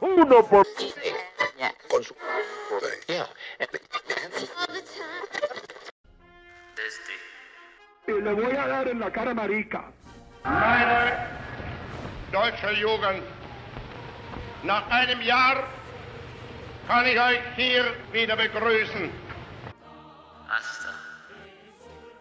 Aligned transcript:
Uno 0.00 0.42
por... 0.46 0.66
Y 8.08 8.12
le 8.12 8.34
voy 8.34 8.56
a 8.56 8.68
dar 8.68 8.88
en 8.88 9.00
la 9.00 9.10
cara 9.10 9.34
marica. 9.34 9.92
Meine 10.44 11.28
deutsche 12.30 12.72
Jugend, 12.74 13.22
nach 14.62 14.88
einem 14.90 15.20
Jahr 15.22 15.64
kann 16.86 17.06
ich 17.06 17.18
euch 17.18 17.40
hier 17.56 17.94
wieder 18.12 18.36
begrüßen. 18.36 19.10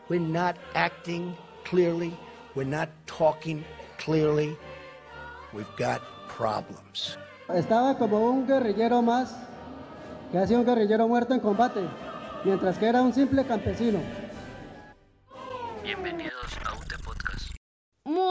We're 0.09 0.19
not 0.19 0.55
acting 0.75 1.35
clearly. 1.63 2.13
We're 2.55 2.63
not 2.63 2.89
talking 3.05 3.63
clearly. 3.97 4.57
We've 5.53 5.75
got 5.77 6.01
problems. 6.27 7.17
Estaba 7.53 7.95
como 7.97 8.27
un 8.27 8.47
guerrillero 8.47 9.01
más, 9.03 9.35
que 10.31 10.37
ha 10.39 10.47
sido 10.47 10.61
un 10.61 10.65
guerrillero 10.65 11.07
muerto 11.07 11.35
en 11.35 11.39
combate, 11.39 11.81
mientras 12.43 12.77
que 12.77 12.87
era 12.87 13.03
un 13.03 13.13
simple 13.13 13.45
campesino. 13.45 13.99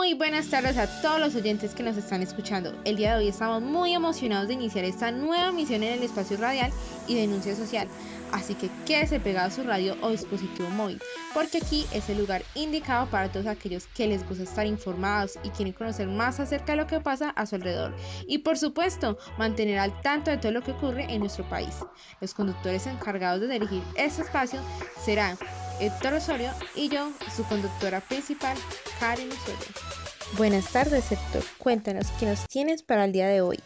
Muy 0.05 0.13
buenas 0.13 0.49
tardes 0.49 0.77
a 0.77 1.01
todos 1.01 1.19
los 1.19 1.35
oyentes 1.35 1.75
que 1.75 1.83
nos 1.83 1.97
están 1.97 2.21
escuchando. 2.21 2.79
El 2.85 2.97
día 2.97 3.13
de 3.13 3.21
hoy 3.21 3.29
estamos 3.29 3.63
muy 3.63 3.95
emocionados 3.95 4.49
de 4.49 4.53
iniciar 4.53 4.85
esta 4.85 5.11
nueva 5.11 5.51
misión 5.51 5.83
en 5.83 5.95
el 5.95 6.03
espacio 6.03 6.37
radial 6.37 6.71
y 7.07 7.15
denuncia 7.15 7.57
social. 7.57 7.89
Así 8.31 8.55
que 8.55 8.69
quédese 8.85 9.19
pegado 9.19 9.49
a 9.49 9.51
su 9.51 9.63
radio 9.63 9.97
o 10.03 10.11
dispositivo 10.11 10.69
móvil, 10.69 11.01
porque 11.33 11.57
aquí 11.57 11.87
es 11.91 12.11
el 12.11 12.19
lugar 12.19 12.43
indicado 12.55 13.09
para 13.09 13.33
todos 13.33 13.47
aquellos 13.47 13.87
que 13.87 14.07
les 14.07 14.29
gusta 14.29 14.45
estar 14.45 14.67
informados 14.67 15.39
y 15.43 15.49
quieren 15.49 15.73
conocer 15.73 16.07
más 16.07 16.39
acerca 16.39 16.73
de 16.73 16.77
lo 16.83 16.87
que 16.87 17.01
pasa 17.01 17.31
a 17.31 17.47
su 17.47 17.55
alrededor. 17.55 17.95
Y 18.27 18.39
por 18.39 18.59
supuesto, 18.59 19.17
mantener 19.39 19.79
al 19.79 19.99
tanto 20.03 20.31
de 20.31 20.37
todo 20.37 20.53
lo 20.53 20.63
que 20.63 20.73
ocurre 20.73 21.07
en 21.09 21.21
nuestro 21.21 21.49
país. 21.49 21.77
Los 22.21 22.35
conductores 22.35 22.87
encargados 22.87 23.41
de 23.41 23.49
dirigir 23.49 23.83
este 23.97 24.21
espacio 24.21 24.61
serán 25.03 25.39
Héctor 25.81 26.15
Osorio 26.15 26.51
y 26.75 26.89
yo, 26.89 27.11
su 27.35 27.43
conductora 27.45 28.01
principal, 28.01 28.57
Karen 29.01 29.31
Osorio. 29.33 29.94
Buenas 30.33 30.73
tardes, 30.73 31.13
Héctor. 31.13 31.45
Cuéntanos 31.59 32.07
qué 32.19 32.27
nos 32.27 32.49
tienes 32.49 32.83
para 32.83 33.05
el 33.05 33.13
día 33.13 33.29
de 33.29 33.41
hoy. 33.41 33.61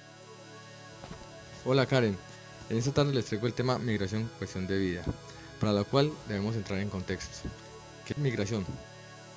Hola 1.64 1.86
Karen, 1.86 2.14
en 2.68 2.76
esta 2.76 2.92
tarde 2.92 3.14
les 3.14 3.24
traigo 3.24 3.46
el 3.46 3.54
tema 3.54 3.78
migración, 3.78 4.30
cuestión 4.36 4.66
de 4.66 4.76
vida, 4.76 5.02
para 5.60 5.72
la 5.72 5.84
cual 5.84 6.12
debemos 6.28 6.56
entrar 6.56 6.78
en 6.80 6.90
contexto. 6.90 7.48
¿Qué 8.06 8.12
es 8.12 8.18
migración? 8.18 8.66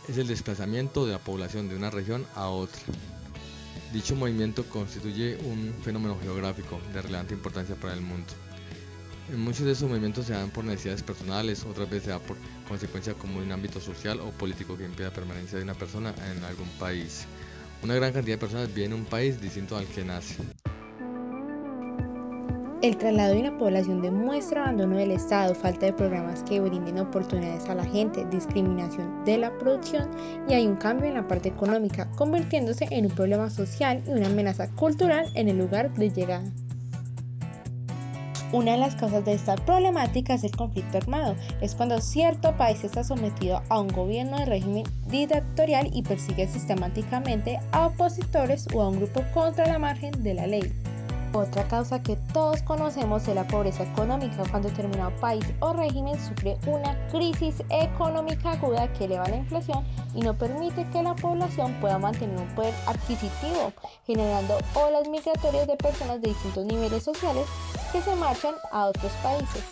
Es 0.09 0.17
el 0.17 0.27
desplazamiento 0.27 1.05
de 1.05 1.13
la 1.13 1.19
población 1.19 1.69
de 1.69 1.77
una 1.77 1.89
región 1.89 2.25
a 2.35 2.49
otra. 2.49 2.81
Dicho 3.93 4.15
movimiento 4.15 4.65
constituye 4.67 5.37
un 5.45 5.73
fenómeno 5.83 6.17
geográfico 6.21 6.81
de 6.91 7.01
relevante 7.01 7.33
importancia 7.33 7.75
para 7.75 7.93
el 7.93 8.01
mundo. 8.01 8.33
Muchos 9.37 9.65
de 9.65 9.71
esos 9.71 9.87
movimientos 9.87 10.25
se 10.25 10.33
dan 10.33 10.49
por 10.49 10.65
necesidades 10.65 11.03
personales, 11.03 11.63
otras 11.63 11.89
veces 11.89 12.03
se 12.03 12.09
da 12.09 12.19
por 12.19 12.35
consecuencia 12.67 13.13
como 13.13 13.39
un 13.39 13.49
ámbito 13.51 13.79
social 13.79 14.19
o 14.19 14.29
político 14.31 14.77
que 14.77 14.83
impide 14.83 15.07
la 15.07 15.13
permanencia 15.13 15.57
de 15.57 15.63
una 15.63 15.73
persona 15.73 16.13
en 16.29 16.43
algún 16.43 16.67
país. 16.79 17.25
Una 17.81 17.95
gran 17.95 18.11
cantidad 18.11 18.35
de 18.35 18.39
personas 18.39 18.73
viven 18.73 18.91
en 18.91 18.99
un 18.99 19.05
país 19.05 19.39
distinto 19.39 19.77
al 19.77 19.85
que 19.85 20.03
nace. 20.03 20.35
El 22.81 22.97
traslado 22.97 23.35
de 23.35 23.41
una 23.41 23.57
población 23.57 24.01
demuestra 24.01 24.63
abandono 24.63 24.97
del 24.97 25.11
Estado, 25.11 25.53
falta 25.55 25.85
de 25.85 25.93
programas 25.93 26.43
que 26.43 26.59
brinden 26.59 26.97
oportunidades 26.97 27.69
a 27.69 27.75
la 27.75 27.85
gente, 27.85 28.25
discriminación 28.31 29.23
de 29.23 29.37
la 29.37 29.55
producción 29.59 30.09
y 30.49 30.55
hay 30.55 30.67
un 30.67 30.75
cambio 30.75 31.07
en 31.07 31.13
la 31.13 31.27
parte 31.27 31.49
económica, 31.49 32.09
convirtiéndose 32.17 32.87
en 32.89 33.05
un 33.05 33.11
problema 33.11 33.49
social 33.49 34.03
y 34.07 34.09
una 34.09 34.27
amenaza 34.27 34.69
cultural 34.71 35.25
en 35.35 35.47
el 35.47 35.59
lugar 35.59 35.93
de 35.93 36.09
llegada. 36.09 36.51
Una 38.53 38.73
de 38.73 38.79
las 38.79 38.95
causas 38.95 39.23
de 39.23 39.33
esta 39.33 39.55
problemática 39.55 40.33
es 40.33 40.43
el 40.43 40.51
conflicto 40.51 40.97
armado. 40.97 41.35
Es 41.61 41.73
cuando 41.73 42.01
cierto 42.01 42.51
país 42.57 42.83
está 42.83 43.01
sometido 43.01 43.61
a 43.69 43.79
un 43.79 43.87
gobierno 43.87 44.37
de 44.37 44.45
régimen 44.45 44.83
dictatorial 45.07 45.89
y 45.93 46.03
persigue 46.03 46.49
sistemáticamente 46.49 47.59
a 47.71 47.87
opositores 47.87 48.67
o 48.73 48.81
a 48.81 48.89
un 48.89 48.97
grupo 48.97 49.23
contra 49.33 49.67
la 49.67 49.79
margen 49.79 50.21
de 50.21 50.33
la 50.33 50.47
ley. 50.47 50.69
Otra 51.33 51.65
causa 51.69 52.03
que 52.03 52.17
todos 52.33 52.61
conocemos 52.63 53.25
es 53.25 53.35
la 53.35 53.47
pobreza 53.47 53.83
económica, 53.83 54.43
cuando 54.49 54.67
determinado 54.67 55.15
país 55.21 55.45
o 55.61 55.71
régimen 55.71 56.19
sufre 56.19 56.57
una 56.67 56.97
crisis 57.07 57.63
económica 57.69 58.51
aguda 58.51 58.91
que 58.91 59.05
eleva 59.05 59.29
la 59.29 59.37
inflación 59.37 59.85
y 60.13 60.23
no 60.23 60.33
permite 60.33 60.85
que 60.89 61.01
la 61.01 61.15
población 61.15 61.73
pueda 61.79 61.97
mantener 61.99 62.37
un 62.37 62.53
poder 62.53 62.73
adquisitivo, 62.85 63.71
generando 64.05 64.57
olas 64.73 65.07
migratorias 65.07 65.67
de 65.67 65.77
personas 65.77 66.21
de 66.21 66.27
distintos 66.27 66.65
niveles 66.65 67.01
sociales 67.01 67.45
que 67.91 68.01
se 68.01 68.15
marchan 68.15 68.55
a 68.71 68.85
otros 68.85 69.11
países. 69.23 69.63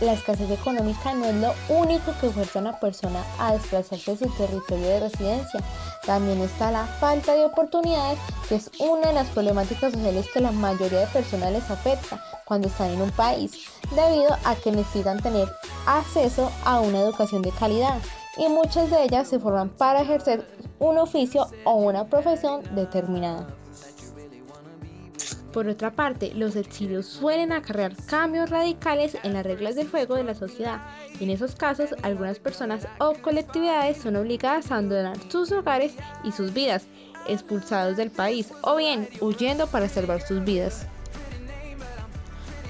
La 0.00 0.14
escasez 0.14 0.50
económica 0.50 1.12
no 1.12 1.26
es 1.26 1.34
lo 1.34 1.52
único 1.68 2.12
que 2.20 2.30
fuerza 2.30 2.58
a 2.58 2.62
una 2.62 2.80
persona 2.80 3.22
a 3.38 3.52
desplazarse 3.52 4.16
de 4.16 4.18
su 4.18 4.30
territorio 4.36 4.86
de 4.86 5.00
residencia. 5.00 5.60
También 6.06 6.40
está 6.40 6.70
la 6.70 6.86
falta 6.86 7.34
de 7.34 7.44
oportunidades, 7.44 8.18
que 8.48 8.54
es 8.54 8.70
una 8.78 9.08
de 9.08 9.12
las 9.12 9.28
problemáticas 9.28 9.92
sociales 9.92 10.26
que 10.32 10.40
la 10.40 10.52
mayoría 10.52 11.00
de 11.00 11.06
personas 11.08 11.52
les 11.52 11.70
afecta 11.70 12.18
cuando 12.46 12.68
están 12.68 12.90
en 12.90 13.02
un 13.02 13.10
país, 13.10 13.52
debido 13.94 14.34
a 14.44 14.54
que 14.54 14.72
necesitan 14.72 15.20
tener 15.20 15.48
acceso 15.86 16.50
a 16.64 16.80
una 16.80 17.00
educación 17.00 17.42
de 17.42 17.50
calidad 17.50 17.98
y 18.38 18.48
muchas 18.48 18.90
de 18.90 19.04
ellas 19.04 19.28
se 19.28 19.38
forman 19.38 19.68
para 19.68 20.00
ejercer 20.00 20.46
un 20.78 20.96
oficio 20.96 21.46
o 21.64 21.74
una 21.74 22.06
profesión 22.06 22.62
determinada. 22.74 23.59
Por 25.52 25.66
otra 25.66 25.90
parte, 25.90 26.32
los 26.34 26.54
exilios 26.54 27.06
suelen 27.06 27.52
acarrear 27.52 27.96
cambios 28.06 28.50
radicales 28.50 29.16
en 29.24 29.32
las 29.32 29.44
reglas 29.44 29.74
del 29.74 29.88
juego 29.88 30.14
de 30.14 30.24
la 30.24 30.34
sociedad 30.34 30.80
en 31.20 31.30
esos 31.30 31.54
casos 31.54 31.90
algunas 32.02 32.38
personas 32.38 32.86
o 32.98 33.14
colectividades 33.14 33.98
son 33.98 34.16
obligadas 34.16 34.70
a 34.70 34.74
abandonar 34.74 35.16
sus 35.28 35.52
hogares 35.52 35.94
y 36.24 36.32
sus 36.32 36.52
vidas, 36.52 36.84
expulsados 37.28 37.96
del 37.96 38.10
país 38.10 38.52
o 38.62 38.76
bien 38.76 39.08
huyendo 39.20 39.66
para 39.66 39.88
salvar 39.88 40.22
sus 40.22 40.42
vidas. 40.44 40.86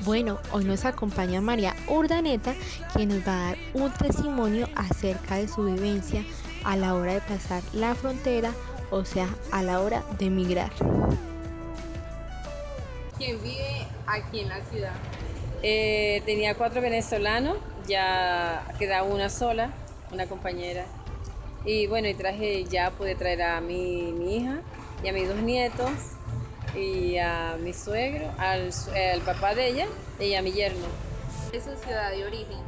Bueno, 0.04 0.38
hoy 0.52 0.64
nos 0.64 0.84
acompaña 0.84 1.40
María 1.40 1.76
Urdaneta, 1.88 2.54
quien 2.94 3.10
nos 3.10 3.18
va 3.18 3.34
a 3.34 3.46
dar 3.48 3.58
un 3.74 3.92
testimonio 3.92 4.66
acerca 4.74 5.36
de 5.36 5.46
su 5.46 5.64
vivencia 5.64 6.24
a 6.64 6.76
la 6.76 6.94
hora 6.94 7.14
de 7.14 7.20
pasar 7.20 7.62
la 7.74 7.94
frontera, 7.94 8.52
o 8.90 9.04
sea, 9.04 9.28
a 9.52 9.62
la 9.62 9.80
hora 9.80 10.02
de 10.18 10.26
emigrar. 10.26 10.72
¿Quién 13.20 13.42
vive 13.42 13.86
aquí 14.06 14.40
en 14.40 14.48
la 14.48 14.62
ciudad? 14.62 14.94
Eh, 15.62 16.22
tenía 16.24 16.54
cuatro 16.54 16.80
venezolanos, 16.80 17.58
ya 17.86 18.66
queda 18.78 19.02
una 19.02 19.28
sola, 19.28 19.74
una 20.10 20.24
compañera. 20.26 20.86
Y 21.66 21.86
bueno, 21.86 22.08
y 22.08 22.14
traje, 22.14 22.64
ya 22.64 22.90
pude 22.92 23.14
traer 23.16 23.42
a 23.42 23.60
mi, 23.60 24.10
mi 24.12 24.38
hija 24.38 24.62
y 25.04 25.08
a 25.08 25.12
mis 25.12 25.28
dos 25.28 25.36
nietos 25.36 25.92
y 26.74 27.18
a 27.18 27.58
mi 27.62 27.74
suegro, 27.74 28.32
al, 28.38 28.70
al, 29.12 29.20
papá 29.20 29.54
de 29.54 29.68
ella 29.68 29.86
y 30.18 30.32
a 30.32 30.40
mi 30.40 30.52
yerno. 30.52 30.86
¿Es 31.52 31.64
su 31.64 31.76
ciudad 31.76 32.12
de 32.12 32.24
origen? 32.24 32.58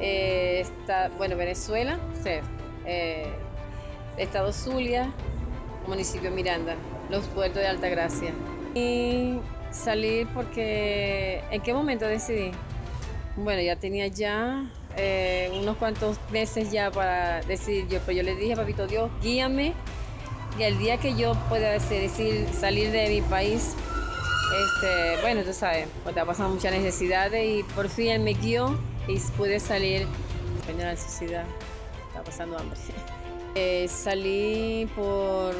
Eh, 0.00 0.60
está, 0.60 1.08
bueno, 1.16 1.34
Venezuela, 1.34 1.98
sí, 2.22 2.32
eh, 2.84 3.26
Estado 4.18 4.52
Zulia, 4.52 5.10
municipio 5.88 6.30
Miranda, 6.30 6.76
los 7.08 7.24
puertos 7.28 7.62
de 7.62 7.68
Altagracia. 7.68 8.34
Y 8.74 9.38
salí 9.72 10.26
porque, 10.34 11.42
¿en 11.50 11.62
qué 11.62 11.74
momento 11.74 12.06
decidí? 12.06 12.52
Bueno, 13.36 13.62
ya 13.62 13.76
tenía 13.76 14.06
ya 14.08 14.70
eh, 14.96 15.50
unos 15.60 15.76
cuantos 15.78 16.18
meses 16.30 16.70
ya 16.70 16.90
para 16.90 17.40
decidir 17.42 17.88
yo, 17.88 18.00
pero 18.04 18.18
yo 18.18 18.22
le 18.22 18.36
dije, 18.36 18.54
papito 18.54 18.86
Dios, 18.86 19.10
guíame 19.22 19.74
y 20.58 20.62
el 20.64 20.78
día 20.78 20.98
que 20.98 21.14
yo 21.16 21.34
pueda 21.48 21.70
decir 21.70 22.46
salir 22.52 22.90
de 22.92 23.08
mi 23.08 23.22
país, 23.22 23.74
este, 24.52 25.22
bueno, 25.22 25.42
tú 25.44 25.52
sabes, 25.52 25.88
pues 26.02 26.14
te 26.14 26.20
ha 26.20 26.26
pasado 26.26 26.50
muchas 26.50 26.72
necesidades 26.72 27.42
y 27.44 27.62
por 27.74 27.88
fin 27.88 28.08
él 28.08 28.20
me 28.20 28.34
guió 28.34 28.78
y 29.08 29.18
pude 29.36 29.58
salir. 29.60 30.06
De 30.66 30.74
la 30.74 30.90
necesidad, 30.92 31.44
estaba 32.08 32.24
pasando 32.24 32.58
hambre. 32.58 32.78
Eh, 33.54 33.86
salí 33.86 34.88
por, 34.96 35.54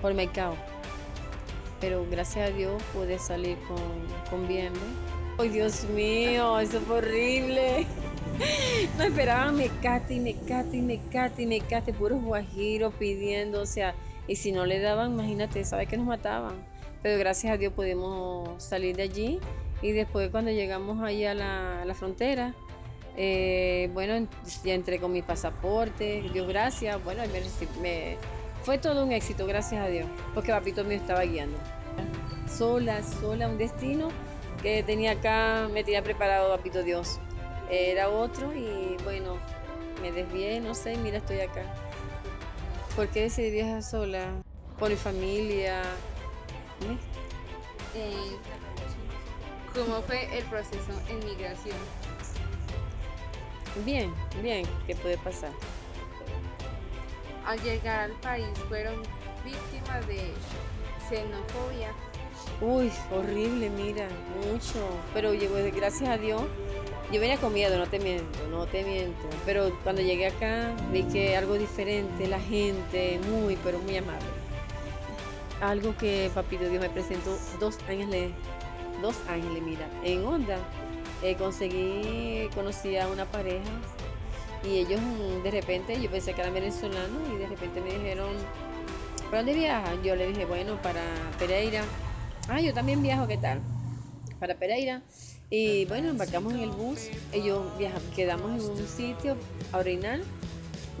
por 0.00 0.14
mercado, 0.14 0.56
pero 1.80 2.06
gracias 2.10 2.50
a 2.50 2.52
Dios 2.52 2.82
pude 2.92 3.18
salir 3.18 3.58
con, 3.66 3.78
con 4.30 4.48
bien. 4.48 4.72
¿no? 4.72 5.42
¡Ay, 5.42 5.50
Dios 5.50 5.84
mío! 5.84 6.58
Eso 6.58 6.80
fue 6.80 6.98
horrible. 6.98 7.86
No 8.96 9.04
esperaban 9.04 9.56
mecate 9.56 10.14
y 10.14 10.20
mecate 10.20 10.76
y 10.76 10.80
mecate 10.80 11.42
y 11.42 11.46
mecate, 11.46 11.92
puros 11.92 12.22
guajiros 12.22 12.94
pidiendo, 12.94 13.62
o 13.62 13.66
sea, 13.66 13.96
y 14.28 14.36
si 14.36 14.52
no 14.52 14.64
le 14.64 14.78
daban, 14.78 15.12
imagínate, 15.12 15.64
sabes 15.64 15.88
que 15.88 15.96
nos 15.96 16.06
mataban. 16.06 16.54
Pero 17.02 17.18
gracias 17.18 17.52
a 17.52 17.56
Dios 17.56 17.72
pudimos 17.72 18.62
salir 18.62 18.94
de 18.96 19.02
allí 19.02 19.40
y 19.82 19.92
después 19.92 20.30
cuando 20.30 20.50
llegamos 20.50 21.02
ahí 21.02 21.24
a 21.24 21.34
la, 21.34 21.84
la 21.84 21.94
frontera, 21.94 22.54
eh, 23.16 23.90
bueno, 23.92 24.28
ya 24.64 24.74
entré 24.74 25.00
con 25.00 25.12
mi 25.12 25.22
pasaporte, 25.22 26.22
Dios 26.32 26.46
gracias, 26.46 27.02
bueno, 27.02 27.22
me, 27.32 27.40
me, 27.80 28.16
fue 28.62 28.78
todo 28.78 29.04
un 29.04 29.12
éxito, 29.12 29.46
gracias 29.46 29.84
a 29.84 29.88
Dios, 29.88 30.06
porque 30.34 30.52
papito 30.52 30.84
mío 30.84 30.96
estaba 30.96 31.22
guiando. 31.22 31.58
sola, 32.48 33.02
sola, 33.02 33.48
un 33.48 33.58
destino 33.58 34.08
que 34.62 34.82
tenía 34.82 35.12
acá, 35.12 35.68
me 35.72 35.84
tenía 35.84 36.02
preparado, 36.02 36.54
papito 36.56 36.82
Dios. 36.82 37.20
Era 37.70 38.08
otro 38.08 38.52
y 38.54 38.96
bueno, 39.04 39.38
me 40.00 40.10
desvié, 40.10 40.60
no 40.60 40.74
sé, 40.74 40.96
mira, 40.96 41.18
estoy 41.18 41.40
acá. 41.40 41.62
¿Por 42.96 43.08
qué 43.08 43.22
decidí 43.22 43.50
viajar 43.50 43.82
sola? 43.82 44.26
Por 44.78 44.90
mi 44.90 44.96
familia. 44.96 45.82
Eh, 47.94 48.36
¿Cómo 49.74 50.02
fue 50.02 50.36
el 50.36 50.44
proceso 50.44 50.92
en 51.08 51.18
migración? 51.24 51.76
Bien, 53.84 54.12
bien, 54.42 54.66
¿qué 54.86 54.96
puede 54.96 55.18
pasar? 55.18 55.52
Al 57.48 57.58
llegar 57.62 58.00
al 58.00 58.12
país 58.20 58.46
fueron 58.68 59.00
víctimas 59.42 60.06
de 60.06 60.34
xenofobia. 61.08 61.94
Uy, 62.60 62.92
horrible, 63.10 63.70
mira, 63.70 64.06
mucho. 64.36 64.86
Pero 65.14 65.30
pues, 65.30 65.74
gracias 65.74 66.10
a 66.10 66.18
Dios, 66.18 66.42
yo 67.10 67.18
venía 67.18 67.38
con 67.38 67.54
miedo, 67.54 67.78
no 67.78 67.86
te 67.86 68.00
miento, 68.00 68.38
no 68.50 68.66
te 68.66 68.84
miento. 68.84 69.26
Pero 69.46 69.74
cuando 69.82 70.02
llegué 70.02 70.26
acá 70.26 70.76
vi 70.92 71.04
que 71.04 71.38
algo 71.38 71.54
diferente, 71.54 72.28
la 72.28 72.38
gente, 72.38 73.18
muy, 73.30 73.56
pero 73.64 73.78
muy 73.78 73.96
amable. 73.96 74.26
Algo 75.62 75.96
que 75.96 76.30
Papito 76.34 76.68
Dios 76.68 76.82
me 76.82 76.90
presentó 76.90 77.34
dos 77.58 77.78
ángeles, 77.88 78.30
dos 79.00 79.16
ángeles, 79.26 79.62
mira, 79.62 79.88
en 80.04 80.22
onda. 80.26 80.58
Eh, 81.22 81.34
conseguí, 81.36 82.50
conocí 82.54 82.98
a 82.98 83.08
una 83.08 83.24
pareja 83.24 83.70
y 84.64 84.78
ellos 84.78 85.00
mm, 85.00 85.42
de 85.42 85.50
repente, 85.50 86.00
yo 86.00 86.10
pensé 86.10 86.34
que 86.34 86.40
eran 86.40 86.54
venezolanos 86.54 87.22
y 87.32 87.36
de 87.36 87.46
repente 87.46 87.80
me 87.80 87.92
dijeron, 87.92 88.30
¿para 89.26 89.38
dónde 89.38 89.54
viajan? 89.54 90.02
Yo 90.02 90.16
le 90.16 90.28
dije, 90.28 90.44
bueno, 90.44 90.80
para 90.82 91.02
Pereira. 91.38 91.82
Ah, 92.48 92.60
yo 92.60 92.72
también 92.72 93.02
viajo, 93.02 93.26
¿qué 93.26 93.36
tal? 93.36 93.60
Para 94.40 94.54
Pereira. 94.54 95.02
Y 95.50 95.86
bueno, 95.86 96.10
embarcamos 96.10 96.52
en 96.52 96.60
el 96.60 96.70
bus, 96.70 97.08
ellos 97.32 97.66
viajamos, 97.78 98.02
quedamos 98.14 98.62
en 98.62 98.70
un 98.70 98.86
sitio 98.86 99.36
a 99.72 99.78
orinar, 99.78 100.20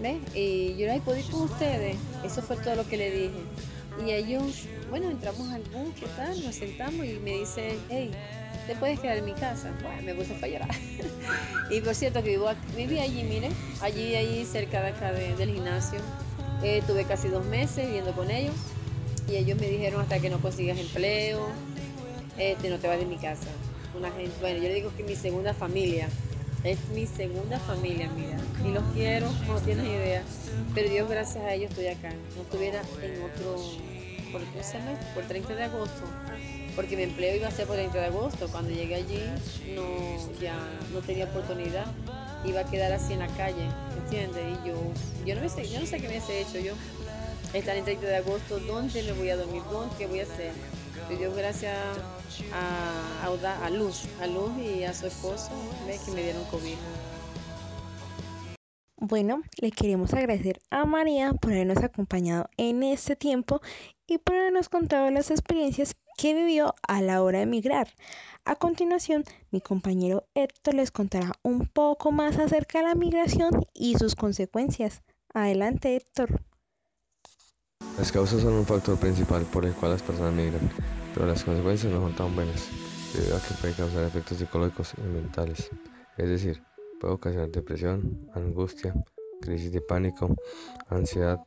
¿ves? 0.00 0.16
Y 0.34 0.76
yo 0.76 0.86
le 0.86 0.94
dije, 0.94 1.20
ir 1.20 1.30
con 1.30 1.42
ustedes? 1.42 1.96
Eso 2.24 2.40
fue 2.40 2.56
todo 2.56 2.76
lo 2.76 2.88
que 2.88 2.96
le 2.96 3.10
dije. 3.10 3.42
Y 4.04 4.12
ellos, 4.12 4.64
bueno, 4.90 5.10
entramos 5.10 5.50
al 5.50 5.62
bus, 5.62 5.94
¿qué 5.98 6.06
tal? 6.16 6.42
Nos 6.44 6.54
sentamos 6.54 7.04
y 7.04 7.18
me 7.18 7.38
dice, 7.38 7.78
hey, 7.88 8.10
¿te 8.66 8.74
puedes 8.76 9.00
quedar 9.00 9.18
en 9.18 9.24
mi 9.24 9.32
casa? 9.32 9.72
Bueno, 9.82 10.02
me 10.02 10.14
puse 10.14 10.34
a 10.40 10.46
llorar. 10.46 10.70
y 11.70 11.80
por 11.80 11.94
cierto 11.94 12.22
que 12.22 12.30
vivo, 12.30 12.48
viví 12.76 12.98
allí, 12.98 13.24
miren, 13.24 13.52
allí, 13.80 14.14
ahí 14.14 14.44
cerca 14.44 14.80
de 14.82 14.88
acá 14.88 15.12
del 15.12 15.52
gimnasio. 15.52 15.98
Eh, 16.62 16.82
tuve 16.86 17.04
casi 17.04 17.28
dos 17.28 17.44
meses 17.46 17.86
viviendo 17.86 18.12
con 18.12 18.30
ellos 18.30 18.54
y 19.30 19.36
ellos 19.36 19.58
me 19.60 19.68
dijeron 19.68 20.00
hasta 20.00 20.18
que 20.18 20.30
no 20.30 20.40
consigas 20.40 20.78
empleo, 20.78 21.48
este, 22.38 22.70
no 22.70 22.78
te 22.78 22.88
vas 22.88 22.98
de 22.98 23.06
mi 23.06 23.16
casa. 23.16 23.46
Una 23.96 24.10
gente, 24.12 24.32
bueno, 24.40 24.58
yo 24.58 24.68
le 24.68 24.74
digo 24.74 24.90
que 24.96 25.02
mi 25.02 25.16
segunda 25.16 25.54
familia, 25.54 26.08
es 26.64 26.78
mi 26.94 27.06
segunda 27.06 27.58
familia, 27.60 28.10
mira, 28.16 28.38
y 28.64 28.72
los 28.72 28.82
quiero, 28.94 29.30
no 29.46 29.60
tienes 29.60 29.86
idea, 29.86 30.22
pero 30.74 30.90
Dios 30.90 31.08
gracias 31.08 31.44
a 31.44 31.54
ellos 31.54 31.70
estoy 31.70 31.86
acá, 31.88 32.10
no 32.36 32.42
estuviera 32.42 32.82
en 33.02 33.22
otro, 33.22 33.56
por, 34.28 34.42
por 35.14 35.24
30 35.24 35.54
de 35.54 35.64
agosto, 35.64 36.02
porque 36.76 36.96
mi 36.96 37.02
empleo 37.04 37.36
iba 37.36 37.48
a 37.48 37.50
ser 37.50 37.66
por 37.66 37.76
30 37.76 37.98
de 37.98 38.06
agosto. 38.06 38.48
Cuando 38.48 38.70
llegué 38.70 38.96
allí 38.96 39.20
no, 39.74 39.84
ya 40.40 40.56
no 40.92 41.00
tenía 41.00 41.24
oportunidad, 41.24 41.86
iba 42.44 42.60
a 42.60 42.64
quedar 42.64 42.92
así 42.92 43.14
en 43.14 43.20
la 43.20 43.28
calle, 43.28 43.68
¿entiendes? 44.04 44.44
Y 44.64 44.68
yo, 44.68 44.74
yo 45.24 45.40
no 45.40 45.48
sé, 45.48 45.68
yo 45.68 45.80
no 45.80 45.86
sé 45.86 45.96
qué 45.96 46.08
me 46.08 46.18
hubiese 46.18 46.40
hecho 46.40 46.58
yo. 46.58 46.74
Estar 47.52 47.76
en 47.76 47.84
30 47.84 48.06
de 48.06 48.16
agosto, 48.16 48.60
¿dónde 48.60 49.02
me 49.02 49.12
voy 49.12 49.30
a 49.30 49.36
dormir? 49.36 49.62
¿Dónde? 49.70 49.94
¿Qué 49.96 50.06
voy 50.06 50.20
a 50.20 50.24
hacer? 50.24 50.52
Y 51.10 51.14
Dios 51.16 51.34
gracias 51.34 51.74
a, 52.52 53.24
a, 53.24 53.66
a, 53.66 53.70
Luz, 53.70 54.02
a 54.20 54.26
Luz 54.26 54.50
y 54.58 54.84
a 54.84 54.92
su 54.92 55.06
esposo, 55.06 55.50
¿ves? 55.86 56.00
que 56.00 56.10
me 56.10 56.22
dieron 56.22 56.44
COVID. 56.44 56.76
Bueno, 59.00 59.42
le 59.60 59.70
queremos 59.70 60.12
agradecer 60.12 60.60
a 60.70 60.84
María 60.84 61.32
por 61.32 61.52
habernos 61.52 61.84
acompañado 61.84 62.50
en 62.56 62.82
este 62.82 63.14
tiempo 63.14 63.60
y 64.08 64.18
por 64.18 64.34
habernos 64.34 64.68
contado 64.68 65.08
las 65.12 65.30
experiencias 65.30 65.94
que 66.16 66.34
vivió 66.34 66.74
a 66.82 67.00
la 67.00 67.22
hora 67.22 67.38
de 67.38 67.44
emigrar. 67.44 67.86
A 68.44 68.56
continuación, 68.56 69.22
mi 69.52 69.60
compañero 69.60 70.26
Héctor 70.34 70.74
les 70.74 70.90
contará 70.90 71.30
un 71.44 71.68
poco 71.68 72.10
más 72.10 72.40
acerca 72.40 72.80
de 72.80 72.86
la 72.86 72.96
migración 72.96 73.64
y 73.72 73.94
sus 73.94 74.16
consecuencias. 74.16 75.04
Adelante, 75.32 75.94
Héctor. 75.94 76.42
Las 77.98 78.10
causas 78.10 78.42
son 78.42 78.54
un 78.54 78.66
factor 78.66 78.98
principal 78.98 79.44
por 79.44 79.64
el 79.64 79.74
cual 79.74 79.92
las 79.92 80.02
personas 80.02 80.32
migran, 80.32 80.68
pero 81.14 81.24
las 81.26 81.44
consecuencias 81.44 81.92
no 81.92 82.00
son 82.00 82.16
tan 82.16 82.34
buenas, 82.34 82.68
debido 83.14 83.36
a 83.36 83.40
que 83.40 83.54
puede 83.60 83.74
causar 83.74 84.02
efectos 84.02 84.38
psicológicos 84.38 84.92
y 84.98 85.02
mentales. 85.02 85.70
Es 86.16 86.28
decir, 86.28 86.60
puede 86.98 87.14
ocasionar 87.14 87.50
depresión, 87.50 88.28
angustia, 88.34 88.94
crisis 89.40 89.72
de 89.72 89.80
pánico, 89.80 90.34
ansiedad, 90.88 91.38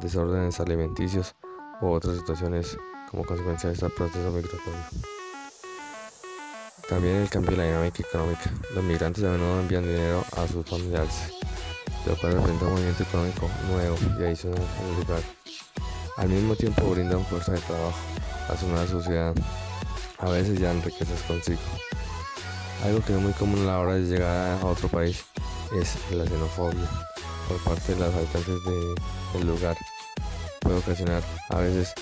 desórdenes 0.00 0.60
alimenticios 0.60 1.34
u 1.80 1.88
otras 1.88 2.16
situaciones 2.16 2.76
como 3.10 3.24
consecuencia 3.24 3.68
de 3.68 3.74
este 3.74 3.88
proceso 3.90 4.30
migratorio. 4.30 4.72
También 6.88 7.16
el 7.16 7.30
cambio 7.30 7.52
de 7.52 7.56
la 7.56 7.64
dinámica 7.64 8.02
económica. 8.02 8.50
Los 8.74 8.84
migrantes 8.84 9.24
a 9.24 9.30
menudo 9.30 9.60
envían 9.60 9.84
dinero 9.84 10.22
a 10.36 10.46
sus 10.46 10.66
familiares, 10.66 11.32
lo 12.06 12.16
cual 12.16 12.34
representa 12.34 12.66
un 12.66 12.72
movimiento 12.72 13.02
económico 13.02 13.50
nuevo 13.70 13.96
y 14.18 14.22
adicional 14.24 14.60
el 14.60 15.00
lugar. 15.00 15.22
Al 16.16 16.28
mismo 16.28 16.54
tiempo 16.54 16.90
brindan 16.90 17.24
fuerza 17.24 17.52
de 17.52 17.60
trabajo 17.60 17.98
a 18.48 18.56
su 18.56 18.66
nueva 18.68 18.86
sociedad. 18.86 19.34
A 20.18 20.30
veces 20.30 20.58
llevan 20.58 20.82
riquezas 20.82 21.22
consigo. 21.22 21.60
Algo 22.82 23.00
que 23.04 23.14
es 23.14 23.20
muy 23.20 23.32
común 23.32 23.60
a 23.60 23.72
la 23.72 23.78
hora 23.80 23.94
de 23.94 24.02
llegar 24.02 24.58
a 24.60 24.66
otro 24.66 24.88
país 24.88 25.24
es 25.80 25.96
la 26.10 26.24
xenofobia 26.26 26.88
por 27.48 27.62
parte 27.64 27.94
de 27.94 28.00
los 28.00 28.14
habitantes 28.14 28.58
del 29.32 29.46
lugar. 29.46 29.76
Puede 30.60 30.78
ocasionar 30.78 31.22
a 31.50 31.56
veces 31.58 31.94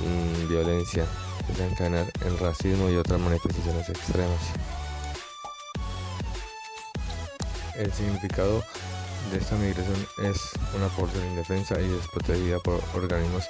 Mm, 0.00 0.48
violencia, 0.48 1.04
desencadenar 1.48 2.10
el 2.24 2.38
racismo 2.38 2.88
y 2.88 2.96
otras 2.96 3.20
manifestaciones 3.20 3.88
extremas. 3.88 4.40
El 7.76 7.92
significado 7.92 8.64
de 9.30 9.38
esta 9.38 9.54
migración 9.56 10.06
es 10.24 10.38
una 10.74 10.88
población 10.88 11.26
indefensa 11.28 11.80
y 11.80 11.88
desprotegida 11.88 12.58
por 12.60 12.82
organismos 12.94 13.44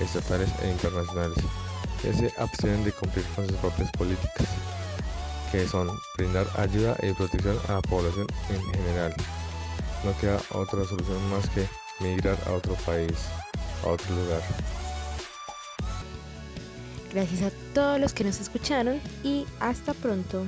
estatales 0.00 0.48
e 0.62 0.70
internacionales 0.70 1.38
que 2.02 2.12
se 2.12 2.32
abstienen 2.38 2.84
de 2.84 2.92
cumplir 2.92 3.24
con 3.34 3.48
sus 3.48 3.56
propias 3.56 3.90
políticas, 3.92 4.46
que 5.50 5.66
son 5.66 5.90
brindar 6.16 6.46
ayuda 6.56 6.96
y 7.02 7.12
protección 7.12 7.58
a 7.68 7.74
la 7.74 7.82
población 7.82 8.26
en 8.50 8.62
general. 8.72 9.14
No 10.04 10.16
queda 10.18 10.40
otra 10.52 10.84
solución 10.84 11.30
más 11.30 11.48
que 11.50 11.66
migrar 12.00 12.36
a 12.46 12.52
otro 12.52 12.74
país, 12.86 13.12
a 13.84 13.88
otro 13.88 14.14
lugar. 14.14 14.42
Gracias 17.12 17.42
a 17.42 17.50
todos 17.74 17.98
los 17.98 18.12
que 18.12 18.24
nos 18.24 18.40
escucharon 18.40 19.00
y 19.22 19.46
hasta 19.60 19.94
pronto. 19.94 20.44